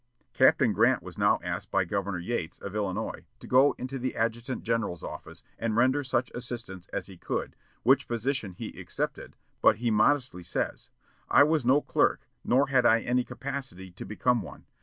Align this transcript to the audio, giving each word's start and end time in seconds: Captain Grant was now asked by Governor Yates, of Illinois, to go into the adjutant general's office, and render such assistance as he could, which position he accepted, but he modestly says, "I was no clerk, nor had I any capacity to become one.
Captain 0.33 0.73
Grant 0.73 1.03
was 1.03 1.15
now 1.15 1.39
asked 1.43 1.69
by 1.69 1.85
Governor 1.85 2.17
Yates, 2.17 2.57
of 2.57 2.73
Illinois, 2.73 3.23
to 3.39 3.45
go 3.45 3.75
into 3.77 3.99
the 3.99 4.15
adjutant 4.15 4.63
general's 4.63 5.03
office, 5.03 5.43
and 5.59 5.75
render 5.75 6.03
such 6.03 6.31
assistance 6.33 6.87
as 6.87 7.05
he 7.05 7.17
could, 7.17 7.55
which 7.83 8.07
position 8.07 8.53
he 8.53 8.79
accepted, 8.81 9.35
but 9.61 9.75
he 9.75 9.91
modestly 9.91 10.41
says, 10.41 10.89
"I 11.29 11.43
was 11.43 11.67
no 11.67 11.81
clerk, 11.81 12.27
nor 12.43 12.69
had 12.69 12.83
I 12.83 13.01
any 13.01 13.23
capacity 13.23 13.91
to 13.91 14.03
become 14.03 14.41
one. 14.41 14.65